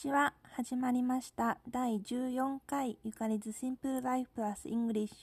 [0.00, 0.32] ちは。
[0.52, 1.58] 始まりました。
[1.70, 5.16] 第14回ゆかり's simple life plus English。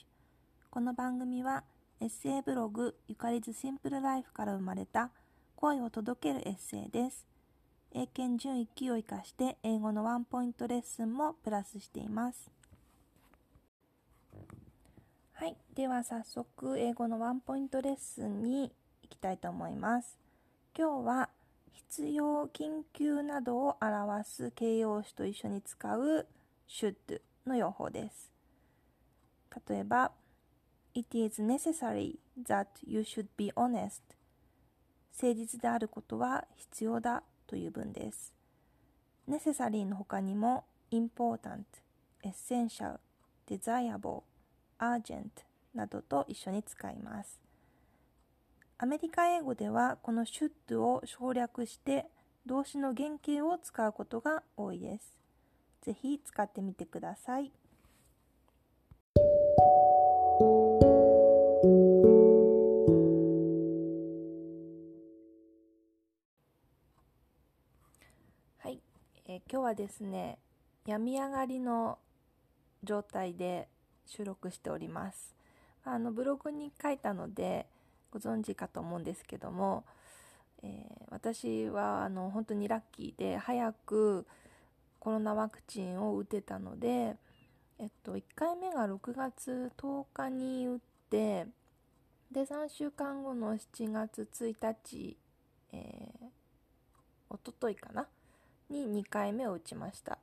[0.70, 1.64] この番組は
[2.00, 5.10] エッセイブログゆかり's simple lifeから生まれた
[5.56, 7.26] 声を届けるエッセイです。
[7.92, 12.48] 英検準1級を生かして英語のワンポイントレッスンもプラスしています。
[15.32, 15.56] はい。
[15.74, 18.70] では早速英語のワンポイントレッスンに
[19.02, 20.16] 行きたいと思います。
[20.78, 21.30] 今日は
[21.90, 26.26] 必要、緊急などを表す形容詞と一緒に使う
[26.68, 26.94] should
[27.46, 28.30] の用法です。
[29.68, 30.12] 例えば、
[30.94, 34.02] It is necessary that you should be honest.
[35.14, 38.34] 誠実であることは必要だという文です。
[39.26, 41.64] necessary の他にも important,
[42.22, 42.98] essential,
[43.48, 44.24] desirable,
[44.78, 45.30] urgent
[45.74, 47.47] などと一緒に使います。
[48.80, 52.06] アメリカ英語ではこの should を省略して
[52.46, 55.12] 動詞の原型を使うことが多いです。
[55.82, 57.50] ぜひ使ってみてください。
[68.58, 68.80] はい、
[69.26, 70.38] えー今日はですね、
[70.86, 71.98] 病み上がりの
[72.84, 73.66] 状態で
[74.06, 75.34] 収録しております。
[75.84, 77.66] あのブログに書いたので
[78.10, 79.84] ご存知かと思うんですけども、
[80.62, 84.26] えー私はあの本当にラッキーで早く
[84.98, 87.16] コロナワクチンを打てたので、
[87.78, 90.78] えっと、1回目が6月10日に打っ
[91.10, 91.46] て
[92.30, 95.16] で3週間後の7月1日、
[95.72, 96.26] えー、
[97.30, 98.06] おとといかな？
[98.68, 100.18] に2回目を打ちました。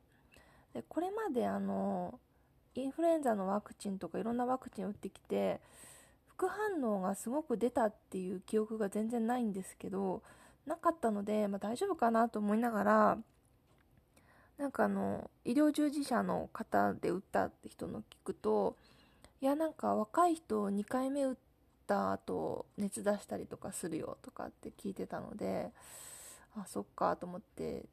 [0.73, 2.19] でこれまであの
[2.75, 5.59] インフルエンザのワクチンとかいろんなワクチン打ってきて
[6.37, 10.21] 副反応がすごく出たっていう記憶が全然ないんですけど
[10.65, 13.17] なかったので、まあ、大丈夫かなと思いながら
[14.57, 18.75] なんかあの医療従事者の方で打ったって人の聞くと
[19.41, 21.35] いやなんか若い人2回目打っ
[21.87, 25.71] た後熱出したりとかするよとかって聞いてたので
[26.57, 27.83] あそっかと思って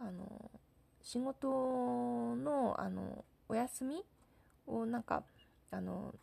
[0.00, 0.50] あの
[1.02, 4.04] 仕事のあのお休み
[4.66, 5.22] をなんか
[5.70, 6.14] あの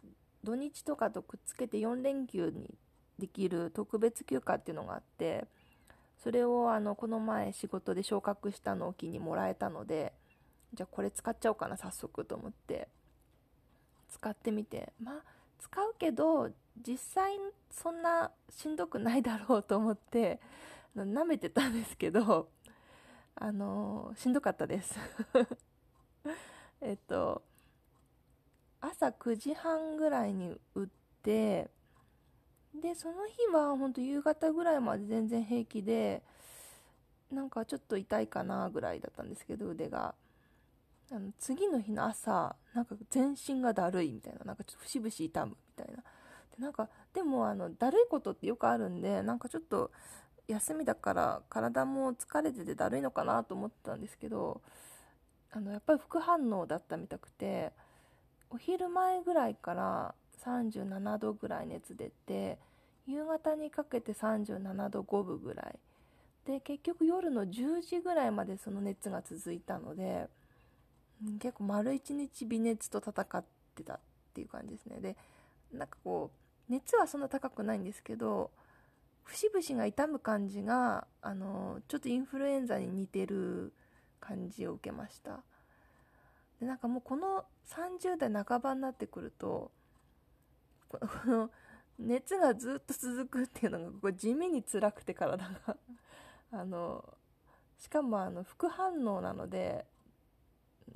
[0.43, 2.73] 土日とかとくっつけて4連休に
[3.17, 5.45] できる特別休暇っていうのがあって
[6.23, 10.13] それをあのこの前仕事で昇格したのを機にもらえたので
[10.73, 12.87] じゃあこれ使っちゃおうかな早速と思って
[14.09, 15.15] 使ってみてまあ
[15.59, 16.49] 使うけど
[16.85, 17.33] 実際
[17.71, 20.39] そんなしんどくないだろうと思って
[20.95, 22.49] あの舐めてたんですけど
[23.35, 24.99] あのしんどかったです。
[26.81, 27.41] えっと
[28.81, 30.87] 朝9時半ぐらいに打っ
[31.23, 31.69] て
[32.73, 36.21] でその日は本当夕方ぐらいまで全然平気で
[37.31, 40.15] なんかちょっと痛いかなぐらいだったんですけど腕が。
[41.11, 46.03] あの次の日の朝なんか全身がだるいみたいななんかちょっと節々痛むみたいな。
[46.03, 46.03] で
[46.59, 49.89] なんかでもあのだるいことってよくあるんでなんかちょっと
[50.47, 54.61] 休みだから体も疲れててだるいのかなと思ってたんですけど
[55.51, 57.71] あのやっぱり副反応だったみたくて
[58.49, 62.57] お昼前ぐらいから37度ぐらい熱出て
[63.07, 65.79] 夕方にかけて37度5分ぐらい。
[66.45, 70.27] で結局夜の10時ぐらいまでその熱が続いたので
[71.39, 73.43] 結構丸一日微熱と戦っ
[73.75, 73.99] てたっ
[74.33, 74.99] ていう感じですね。
[74.99, 75.15] で
[75.71, 76.31] なんかこ
[76.69, 78.51] う熱はそんな高くないんですけど
[79.23, 83.73] 節々が痛む感じがあのちょっとインフルエンザに似てる
[84.19, 85.43] 感じを受けました。
[86.59, 89.71] でなんかもうこの30代半ばになってくると
[90.89, 91.49] この
[91.99, 95.77] 熱がずっと続くっていうのがこう地味に辛くて体が。
[96.51, 97.05] あの
[97.77, 99.85] しかもあの副反応なので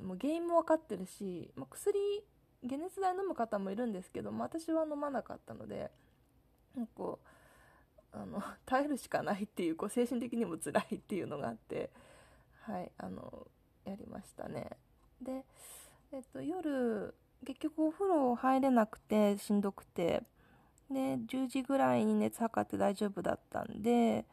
[0.01, 2.25] もう原因も分かってるし、まあ、薬
[2.67, 5.91] 解熱剤飲む方もいるんですけど、まあ、私は飲まなかったので
[6.75, 7.17] なんか
[8.13, 11.91] あの 耐えるしかないっていうこう精神的にも辛いっていうのがあって
[12.61, 13.47] はいあの
[13.85, 14.77] やりましたね。
[15.23, 15.45] で、
[16.11, 17.13] えっと、夜
[17.45, 20.23] 結局お風呂入れなくてしんどくて。
[20.91, 24.25] で10時ぐらいに熱測って大丈夫だったんで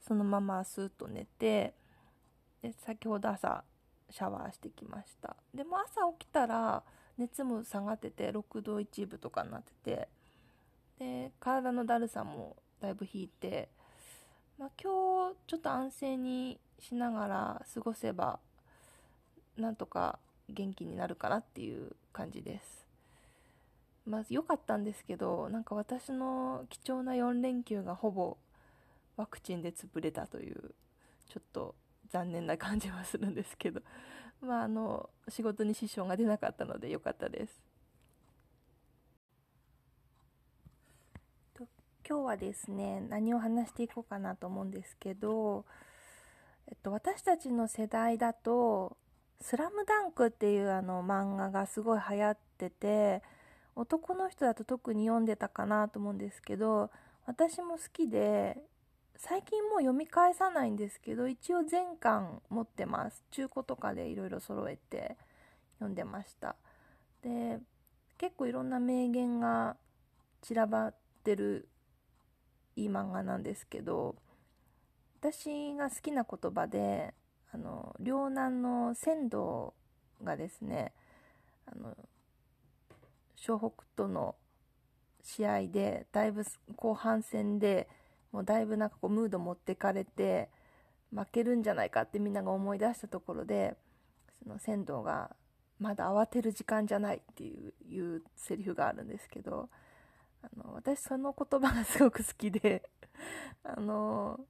[0.00, 1.74] そのままスーッと寝て
[2.62, 3.62] で先ほど朝
[4.10, 5.36] シャワーしてきました。
[5.54, 6.82] でも朝起きたら
[7.18, 10.08] 熱も下がってて6度1分とかになってて
[10.98, 13.68] で体のだるさもだいぶ引いて、
[14.58, 18.38] まあ、今日ちょっと安静にしながら過ごせば
[19.56, 20.18] なんとか
[20.48, 22.86] 元気になるかなっていう感じです。
[24.06, 28.38] まあ良かったんですけどなんか私の貴重な4連休がほぼ
[29.16, 30.74] ワクチンで潰れたという
[31.28, 31.74] ちょっと
[32.10, 33.82] 残念な感じはするんですけど
[34.40, 37.68] まああの仕事に支障が出なかったので良かったです。
[42.08, 45.66] 今日はですね何を話していこうかなと思うんですけど、
[46.66, 48.96] えっと、私たちの世代だと
[49.40, 53.22] 「スラムダンクっていうあの漫画がすごい流行ってて
[53.76, 56.90] 男の人だと特に読んでたかなと思うんですけど
[57.26, 58.58] 私も好きで
[59.16, 63.24] 最近もう読み返さないんですけど一応全巻持ってます。
[63.32, 65.16] 中古とかでいろいろ揃えて
[65.78, 66.54] 読んでました。
[67.22, 67.58] で
[68.16, 69.76] 結構いろんな名言が
[70.42, 70.94] 散らばっ
[71.24, 71.68] てる
[72.76, 74.14] いい漫画なんですけど
[75.20, 77.12] 私が好きな言葉で
[77.52, 79.74] あの両南の仙道
[80.22, 80.92] がですね
[81.66, 81.96] あの
[83.36, 84.34] 湘北との
[85.22, 86.44] 試合でだいぶ
[86.76, 87.88] 後半戦で
[88.32, 90.48] もうだいぶなんかこうムード持ってかれて
[91.14, 93.74] 負けるんじゃないかってみんなが思い出したところで
[94.42, 95.30] その仙道が
[95.78, 99.68] まだ慌てる時間じゃないっていういうセリフがあるんですけど
[100.42, 102.82] あの私その言葉がすごく好きで
[103.64, 104.40] あの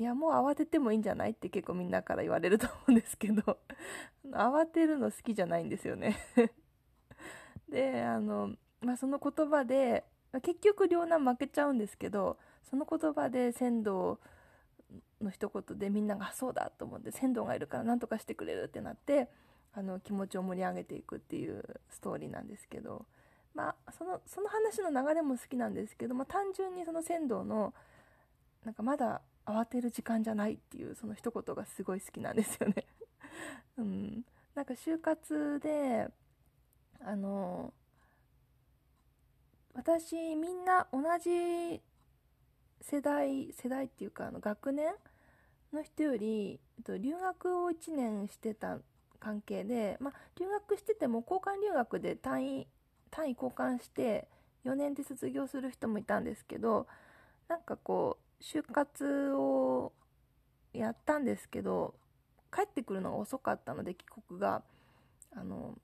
[0.00, 1.32] いやもう慌ててもいいんじゃない？
[1.32, 3.58] って結構みんなから言われると思うんですけど。
[4.32, 6.16] 慌てるの好きじゃないんですよね。
[7.68, 10.06] であの、まあ、その言葉で
[10.40, 14.18] 結局両南負けちゃうんですけどその言葉で仙道
[15.20, 19.28] の一言でみんながそうだと思って仙道がいるから何とかしてくれるってなって
[19.74, 23.04] あの気持ちを盛り上げていくっていうストーリーなんですけど。
[23.52, 27.74] まあ、そのその話の流れも好きなんですけど、まあ、単純にその仙道の
[28.64, 32.84] なんかまだ慌てる時間じゃないっていうその一言がすごい好きなんですよね。
[33.78, 34.24] うん、
[34.54, 36.08] なんか就活で
[37.00, 37.72] あの
[39.74, 41.80] 私みんな同じ
[42.80, 44.94] 世代世代っていうかあの学年
[45.72, 48.78] の人より留学を1年してた
[49.18, 52.66] 関係で、まあ、留学してても交換留学で単位
[53.10, 54.28] 単位交換して
[54.64, 56.86] 4年で卒業する人もいたんですけど
[57.48, 59.92] なんかこう就活を
[60.72, 61.94] やったんですけど
[62.52, 64.62] 帰ってくるのが遅かったので帰国が。
[65.32, 65.78] あの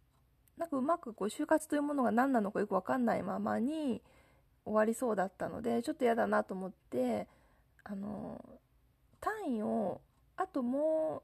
[0.56, 4.03] なんかうまくこう就活というものが何なのかよく分かんないままに
[4.64, 7.29] 終わりそうだったのでちょっと嫌だなと思って
[7.85, 8.43] あの
[9.20, 10.00] 単位を
[10.37, 11.23] あとも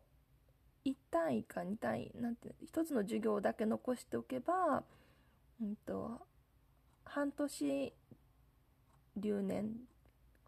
[0.85, 4.85] う1単位か2単位なんて1つの授業だけ残しておけば
[5.61, 6.20] うんと
[7.05, 7.93] 半年
[9.17, 9.70] 留年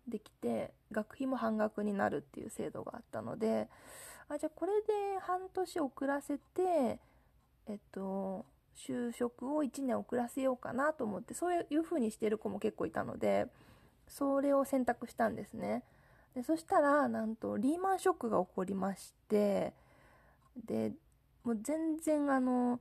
[0.08, 3.68] できて学費も半額になるっていう制度があったので
[4.28, 4.88] あじゃあこれで
[5.20, 6.98] 半年遅らせて
[7.66, 8.44] えっと
[8.76, 13.46] 就職を1年遅らせようかなと思ってそういう風にしてる子も結構いたので
[14.08, 15.82] それを選択したんですね。
[16.34, 19.72] でそしたらなんとリーマンショックが起こりまして
[20.66, 20.92] で
[21.44, 22.80] もう全然あの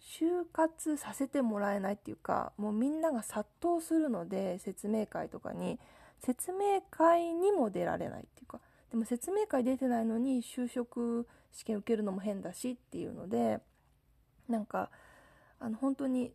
[0.00, 5.78] 就活させてもらえないっていうかもうみんなが殺到するので説明会とかに。
[6.24, 8.60] 説明会にも出られないっていうか
[8.90, 13.60] でも説明会出てないのに就職試験受けるのも変だしっていうので
[14.48, 14.90] なんか
[15.60, 16.32] あの本当に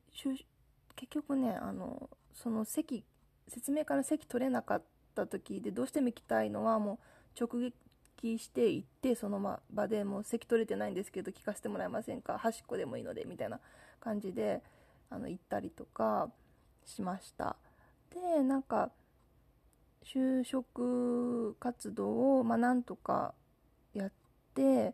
[0.96, 3.04] 結局ねあのその席
[3.48, 4.84] 説明会の席取れなかっ
[5.16, 7.00] た時でどうしても行きたいのはも
[7.38, 12.38] う直撃して行ってその場でもう席取れてないんですけど聞かせてもらえませんか？
[12.38, 13.60] 端っこでもいいのでみたいな
[14.00, 14.62] 感じで
[15.10, 16.30] あの行ったりとか
[16.86, 17.56] しました。
[18.14, 18.92] でなんか
[20.04, 23.34] 就職活動をまあなんとか
[23.94, 24.12] やっ
[24.54, 24.94] て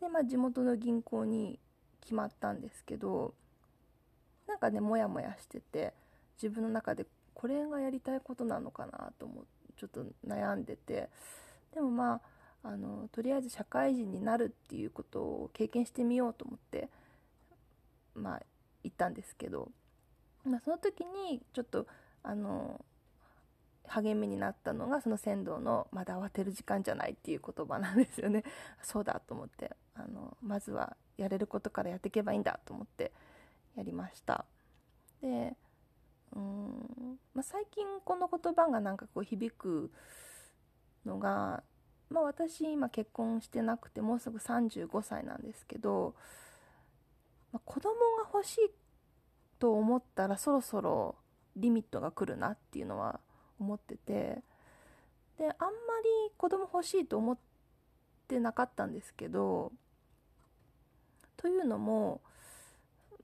[0.00, 1.58] でまあ地元の銀行に
[2.00, 3.34] 決まったんですけど
[4.46, 5.92] なんかねモヤモヤしてて
[6.42, 11.08] 自分の中でこれがやりたいことなのかなと思ってちょっと悩んでて
[11.74, 12.20] でもまあ
[12.64, 16.88] あのとりあえず社会人になるっていうことを経験してみようと思って
[18.14, 18.42] まあ
[18.84, 19.68] 行ったんですけど、
[20.44, 21.86] まあ、その時にちょっと
[22.22, 22.84] あの
[23.92, 28.42] 励みになったのがその仙道の「まだ慌てる時間じゃない」っていう言葉なんですよね。
[28.82, 33.12] そうだと思ってあのまずはやれることからやっていけばいいんだと思って
[33.76, 34.46] やりました。
[35.20, 35.54] で
[36.34, 39.92] うん、まあ、最近この言葉がなんかこう響く
[41.04, 41.62] のが
[42.08, 46.14] まあ私今結婚してなくてもうすぐ35歳なんですけど、
[47.52, 48.70] まあ、子供が欲しい
[49.58, 51.16] と思ったらそろそろ
[51.56, 53.20] リミットが来るなっていうのは
[53.62, 54.42] 思ってて。
[55.38, 55.72] であんま
[56.28, 57.38] り子供欲しいと思っ
[58.28, 59.72] てなかったんですけど
[61.38, 62.20] というのも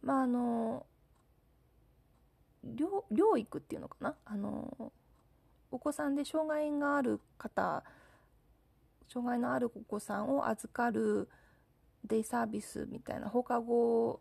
[0.03, 0.87] まああの
[2.67, 4.15] 療育っていうのかな？
[4.25, 4.91] あの
[5.71, 7.85] お子さんで障害がある方
[9.13, 11.29] 障害のあるお子さんを預かる
[12.05, 14.21] デイサービスみたいな放課後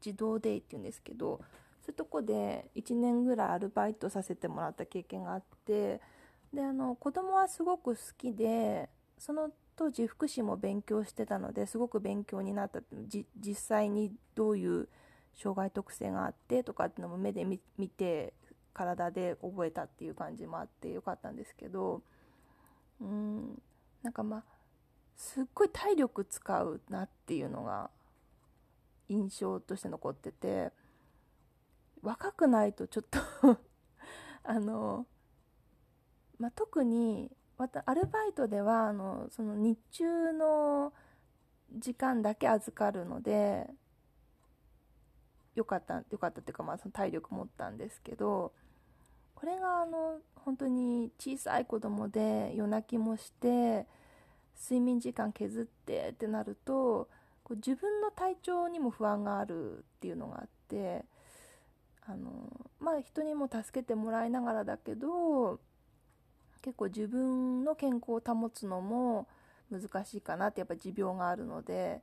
[0.00, 1.40] 児童デイっていうんですけど
[1.84, 6.00] そういうとこで1年ぐらいアルバイトさせてもらった経験があって
[6.52, 12.80] であの子供はすごく好きでその当時福祉も勉強してたのですごく勉強になった。
[13.40, 14.88] 実際にどういう
[15.34, 17.58] 障害特性があってとかっていうのも目で見
[17.88, 18.34] て
[18.74, 22.02] 体で覚えたっていう感じもあってよかったんですけど
[23.00, 23.60] うん
[24.02, 24.44] なんかまあ
[25.16, 27.90] すっごい体力使うなっていうのが
[29.08, 30.70] 印象として残ってて
[32.02, 33.18] 若くないとちょっと
[34.44, 35.06] あの、
[36.38, 40.92] まあ、特にまたアルバイトではあのその日中の
[41.72, 43.70] 時間だけ預かるので
[45.54, 48.52] よかったよかったっていうか、まあ、その体力持ったんですけど
[49.34, 53.86] これがあの本当に小さい子供で夜泣きもして
[54.60, 57.08] 睡眠時間削ってってなると
[57.44, 61.04] こう自分の体調にも不安があるっていうのがあって
[62.06, 62.30] あの
[62.80, 65.60] まあ人にも助けてもらいながらだけど
[66.62, 69.26] 結構自分の健康を保つのも
[69.70, 72.00] 難しいかなってやっぱ持病があるので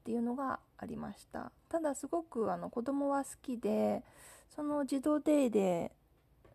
[0.00, 1.50] っていうのがありました。
[1.68, 4.02] ただすごくあの子供は好きで
[4.54, 5.92] その児童デイで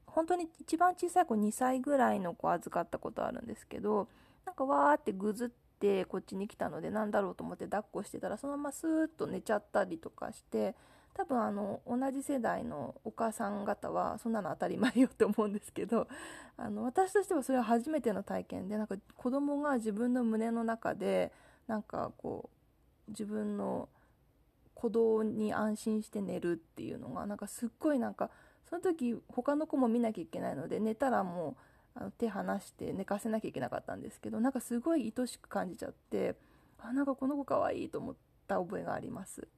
[0.05, 4.07] 本当に一番小さい子2歳ぐらいの子預かったことあるんですけど
[4.45, 5.49] なんかわーってぐずっ
[5.79, 10.75] てこっちに来たのでなんだろうと思って抱っこしてたらそのままスーッと寝ちゃったりとかして
[11.19, 16.07] 多分あの同じ世代のお母さん方はそんなの当たり前よって思うんですけど
[16.55, 21.33] あの私としてはそれは初めての体験でなんか子供が自分の胸の中で
[21.67, 22.49] なんかこ
[23.09, 23.89] う自分の
[24.75, 28.29] 鼓動に安心して寝るっていうのがなんかすっごいなんか
[28.69, 31.57] その時他の子も見なきゃいけないので寝たらも
[31.95, 36.37] うあの手離して寝かせなきゃいけなかったんですけどなんかすごい愛しく感じちゃって
[36.77, 38.15] あなんかこの子かわいいと思っ
[38.47, 39.49] た覚えがあります。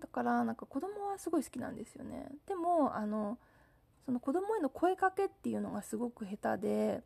[0.00, 2.28] だからなんか子供はすごい好きなんですよね。
[2.46, 3.38] でもあの
[4.04, 7.02] その子供への声かけっていうのがすごく下手で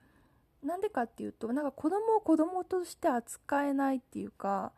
[0.62, 4.73] なんでかっていうとなんか子供を子供として扱えないっていうか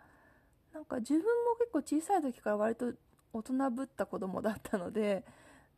[0.73, 1.27] なんか自分も
[1.59, 2.93] 結構小さい時から割と
[3.33, 5.25] 大人ぶった子供だったので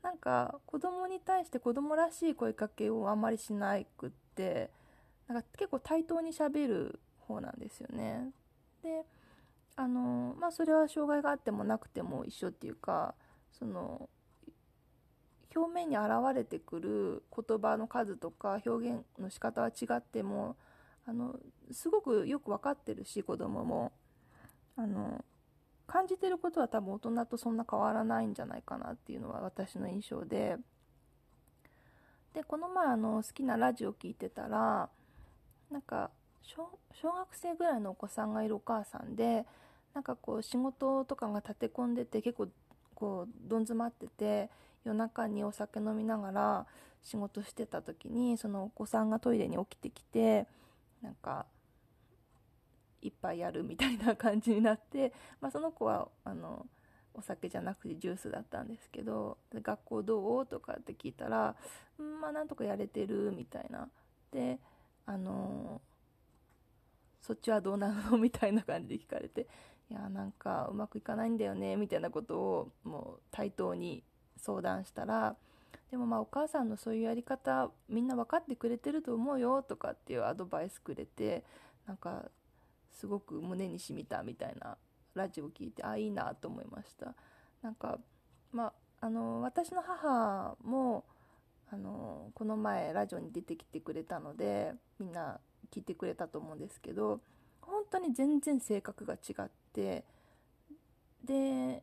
[0.02, 4.70] なんか子供に対して子供らしい声かけをあんまりしなくって
[5.26, 8.30] なんか結構対等にしゃべる方なんですよね。
[8.82, 9.06] で
[9.76, 13.14] あのまあそれは障害があってもなくても一緒っていうか
[13.52, 14.08] その
[15.54, 20.56] 表面に現れてくる言葉の数とか表現の仕方は違っても
[21.06, 21.38] あの
[21.72, 23.92] すごくよく分かってるし子供も。
[24.76, 25.24] あの
[25.86, 30.56] 感じてることは多分大人とそんな変わらないんじゃないかなっていうのは私の印象で。
[32.32, 34.88] でこの前あの好きなラジオ聞いてたら
[35.70, 36.10] なんか
[36.44, 39.44] 小学生ぐらいのお子さんがいるお母さんで
[39.94, 42.48] なんかこう仕事とかが立て込んでて結構
[42.94, 44.50] こうどん詰まってて
[44.84, 46.66] 夜中にお酒飲みながら
[47.02, 50.46] 仕事してた時にそのお子さんがトイレに起きてきて
[51.02, 51.46] なんか
[53.02, 56.66] 一杯やるみたいな感じになって、まあ、その子はあの
[57.12, 61.54] お酒じゃなくてジュースだったんですけど「学校どう?」とかって聞いたら
[62.00, 63.88] 「んまあなんとかやれてる」みたいな。
[64.32, 64.58] で
[65.06, 65.80] あの
[67.26, 68.18] そっちはどうなの？
[68.18, 69.46] みたいな感じで聞かれて
[69.90, 74.02] いやなんかうまくいかないんだよねみたいなことをもう対等に
[74.36, 75.36] 相談したら
[75.90, 81.44] でもまあお母さんのそういうやり方みんな分かってくれてると思うよとかっていうアドバイスくれて
[81.86, 82.24] なんか
[82.92, 84.76] すごく胸にしみたみたいな
[85.14, 87.14] ラジオを聞いてあいいなと思いました。
[87.62, 87.98] なんか
[88.52, 91.04] まああの私の母も
[91.70, 95.38] あのこの前ラジオに出てきてくれたのでみんな
[95.74, 97.20] 聞いてくれたと思うんですけど
[97.60, 100.04] 本当に全然性格が違って
[101.24, 101.82] で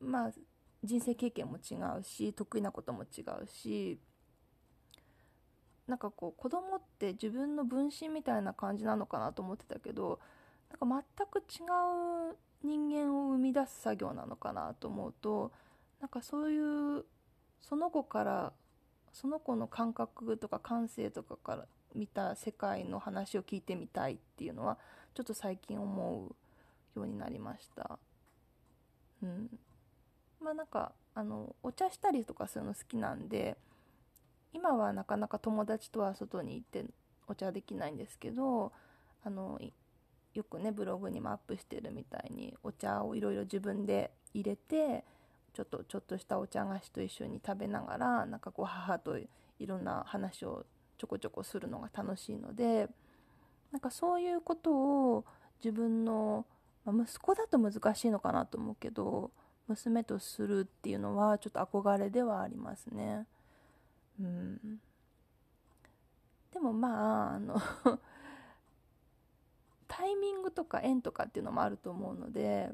[0.00, 0.32] まあ
[0.84, 3.98] 人生経験も違うし得意なことも違うし
[5.86, 10.20] なんかこう子供って自分の分身みたいな感じなのかなと思ってたけど
[10.70, 11.64] なんか全く違
[12.32, 15.50] う人間を生み出す作業なのかなと思うと
[16.00, 17.04] なんかそういう
[17.60, 18.52] その子から
[19.12, 24.78] その子の感覚とか感性とかから見た世界の話を聞いてみたいっていうのは
[25.14, 26.26] ちょっと最近思
[26.94, 27.98] うようになりました。
[29.22, 29.58] うん。
[30.40, 33.56] まあなんかあのお茶したりとかするの好きなんで
[34.52, 36.84] 今はなかなか友達とは外に行って
[37.28, 38.72] お茶できないんですけど
[39.24, 39.60] あの
[40.34, 45.04] よくねブログにもアップしてるみたいにお茶をいろいろ自分で入れて
[45.52, 49.26] ちょっとちょっとしたお茶菓子と一緒に食べながらなんかこう母とい
[49.66, 50.64] ろんな話を
[51.00, 52.86] ちょこちょこするのが楽しいので
[53.72, 55.24] なんかそういうことを
[55.64, 56.44] 自分の、
[56.84, 59.30] まあ、息子だと難しいのかなと思うけど
[59.66, 63.24] 娘とするっていうのはちょっと憧れではありますね。
[64.20, 64.78] うん。
[66.52, 67.56] でもまああの
[69.88, 72.70] タイミングとか縁とかっていうのもあると思うので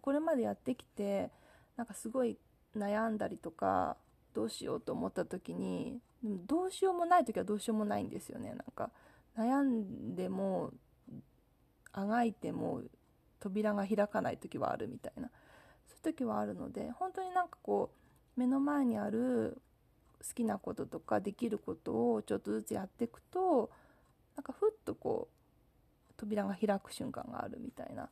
[0.00, 1.30] これまでやってきて
[1.76, 2.36] なんかすごい
[2.74, 3.96] 悩んだりとか
[4.34, 8.50] どうしようと思った時にでもどうしようもない時はどうしようもないんですよね。
[8.50, 8.90] なんか
[9.36, 10.72] 悩んでも
[11.92, 12.82] あがいても
[13.40, 15.30] 扉が開かない時はあるみたいな。
[15.88, 17.90] そういう時はあるので本当になんかこ
[18.36, 19.60] う目の前にある
[20.20, 23.70] 好きなこととかできることをちょっとずつやっていくと
[24.36, 28.08] なんかふっとこう扉が開く瞬間があるみたいな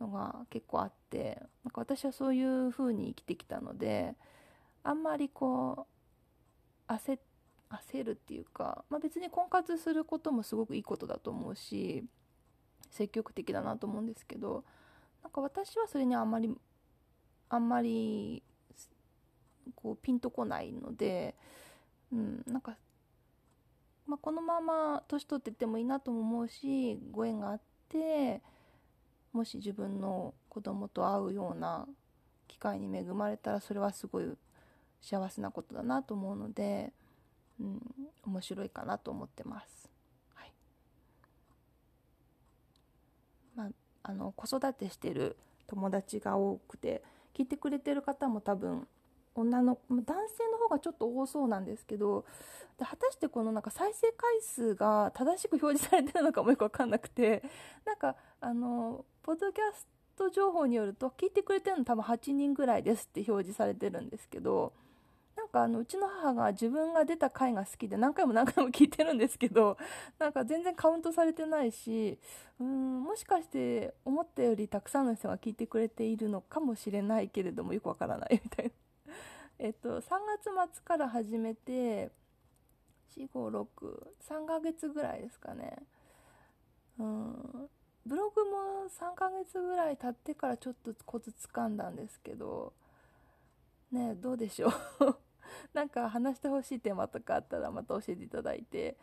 [0.00, 4.14] のが結構あってなんか私はそういう風に生きてきたので
[4.82, 5.86] あんまりこ
[6.88, 7.29] う焦って
[7.70, 12.04] 焦るっていうか、まあ、別に婚活することもすごくいいことだと思うし
[12.90, 14.64] 積極的だなと思うんですけど
[15.22, 16.52] なんか私はそれにあんまり
[17.48, 18.42] あんまり
[19.76, 21.34] こうピンとこないので、
[22.12, 22.76] うん、なんか、
[24.06, 28.40] まあ、このまま年取ってってもいいなとも思うしご縁があって
[29.32, 31.86] もし自分の子供と会うような
[32.48, 34.24] 機会に恵まれたらそれはすごい
[35.00, 36.92] 幸せなことだなと思うので、
[37.60, 37.80] うん、
[38.26, 39.90] 面白いかなと思ってます。
[40.34, 40.52] はい
[43.54, 43.68] まあ、
[44.02, 45.36] あの子育てしてる
[45.66, 47.02] 友達が多くて
[47.34, 48.88] 聞いてくれてる方も多分
[49.34, 52.24] 女の男性の方がちょっと多そうなんですけど
[52.78, 57.42] で果たしてこのなんか再生回数が正しく表示されてるのかもよく分かんなくて
[57.84, 59.86] なんかあのポッドキャス
[60.16, 64.72] ト情報によると聞いてくれてるの多分8人ぐらいですって表示されてるんですけど
[65.40, 69.78] なんかあのうちの母が自分が出た回が好きで何回も何回も聞いてるんですけど
[70.20, 72.18] なんか全然カウントされてないし
[72.60, 78.72] うんもしかして思ったよりたくさんの人が聞いてくれているのかもしれないけれどもよくわからないみたいな。
[79.58, 80.10] えっと、3
[80.54, 82.10] 月末から始めて
[83.16, 83.66] 456
[84.20, 85.76] 3ヶ月ぐらいですかね
[86.98, 87.68] うん
[88.06, 92.72] ブログも3ヶ月ぐらい経ってからちょっとコツ掴んだんですけど
[93.90, 94.68] ねどうでしょ
[95.00, 95.16] う
[95.74, 98.96] なんか話してほしいテーマとかあったらまた教えていただいて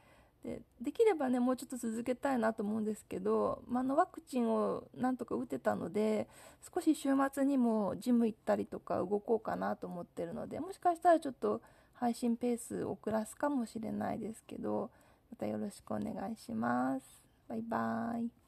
[0.44, 6.28] でできればねもうちょっと続けたいなと思うんですけど、まあ、のワクチンをなんとか打てたので
[6.74, 11.62] 少し週末にもジム行ったりとか動こうかなと思ってるのでもしかしたらちょっと
[11.94, 14.92] 配信ペース遅らすかもしれないですけど
[15.32, 17.24] またよろしくお願いします。
[17.48, 18.47] バイバーイ。